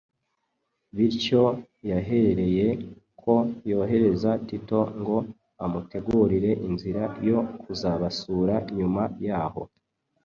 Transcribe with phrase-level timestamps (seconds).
[0.95, 1.43] Bityo
[1.89, 2.67] yahereye
[3.21, 3.33] ko
[3.69, 5.17] yohereza Tito ngo
[5.63, 9.61] amutegurire inzira yo kuzabasura nyuma y’aho.